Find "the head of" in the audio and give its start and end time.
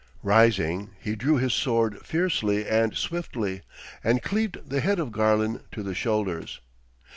4.67-5.11